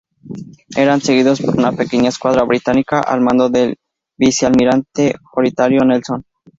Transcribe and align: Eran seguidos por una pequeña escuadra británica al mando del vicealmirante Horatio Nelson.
Eran 0.77 0.99
seguidos 1.01 1.39
por 1.41 1.59
una 1.59 1.73
pequeña 1.73 2.09
escuadra 2.09 2.41
británica 2.43 3.01
al 3.01 3.21
mando 3.21 3.49
del 3.49 3.77
vicealmirante 4.17 5.13
Horatio 5.33 5.81
Nelson. 5.85 6.25